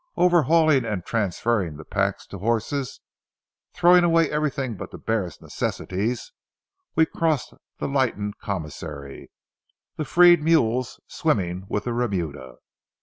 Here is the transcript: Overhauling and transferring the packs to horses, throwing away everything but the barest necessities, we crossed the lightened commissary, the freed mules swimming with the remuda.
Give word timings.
Overhauling 0.17 0.83
and 0.83 1.05
transferring 1.05 1.77
the 1.77 1.85
packs 1.85 2.25
to 2.25 2.39
horses, 2.39 3.01
throwing 3.71 4.03
away 4.03 4.31
everything 4.31 4.75
but 4.75 4.89
the 4.89 4.97
barest 4.97 5.43
necessities, 5.43 6.31
we 6.95 7.05
crossed 7.05 7.53
the 7.77 7.87
lightened 7.87 8.39
commissary, 8.39 9.29
the 9.97 10.05
freed 10.05 10.41
mules 10.41 10.99
swimming 11.07 11.67
with 11.69 11.83
the 11.83 11.93
remuda. 11.93 12.55